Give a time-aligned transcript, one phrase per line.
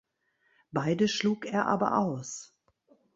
[0.71, 2.55] Beide schlug er aber aus.